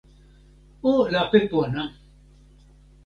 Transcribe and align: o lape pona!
o 0.91 0.93
lape 1.13 1.39
pona! 1.51 1.83